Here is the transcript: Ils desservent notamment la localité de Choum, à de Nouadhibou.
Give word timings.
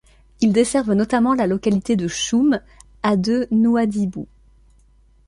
Ils 0.39 0.51
desservent 0.51 0.93
notamment 0.95 1.35
la 1.35 1.45
localité 1.45 1.95
de 1.95 2.07
Choum, 2.07 2.59
à 3.03 3.15
de 3.15 3.47
Nouadhibou. 3.51 4.27